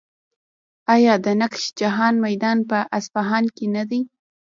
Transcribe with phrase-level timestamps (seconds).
[0.95, 4.01] آیا د نقش جهان میدان په اصفهان کې نه دی؟